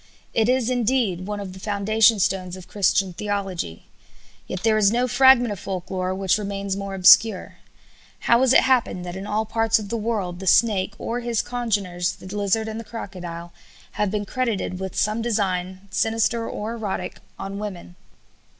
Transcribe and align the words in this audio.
It 0.33 0.49
is, 0.49 0.71
indeed, 0.71 1.27
one 1.27 1.39
of 1.39 1.53
the 1.53 1.59
foundation 1.59 2.17
stones 2.19 2.57
of 2.57 2.67
Christian 2.67 3.13
theology. 3.13 3.85
Yet 4.47 4.63
there 4.63 4.75
is 4.75 4.89
no 4.91 5.07
fragment 5.07 5.51
of 5.51 5.59
folk 5.59 5.91
lore 5.91 6.15
which 6.15 6.39
remains 6.39 6.75
more 6.75 6.95
obscure. 6.95 7.57
How 8.21 8.41
has 8.41 8.51
it 8.51 8.61
happened 8.61 9.05
that 9.05 9.15
in 9.15 9.27
all 9.27 9.45
parts 9.45 9.77
of 9.77 9.89
the 9.89 9.97
world 9.97 10.39
the 10.39 10.47
snake 10.47 10.95
or 10.97 11.19
his 11.19 11.43
congeners, 11.43 12.13
the 12.13 12.25
lizard 12.35 12.67
and 12.67 12.79
the 12.79 12.83
crocodile, 12.83 13.53
have 13.91 14.09
been 14.09 14.25
credited 14.25 14.79
with 14.79 14.95
some 14.95 15.21
design, 15.21 15.81
sinister 15.91 16.49
or 16.49 16.73
erotic, 16.73 17.19
on 17.37 17.59
women? 17.59 17.95